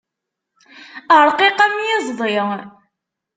Ṛqiq 1.25 1.57
am 1.65 1.75
iẓḍi. 1.95 2.35